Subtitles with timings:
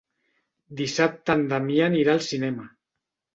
[0.79, 2.67] Dissabte en Damià anirà al cinema.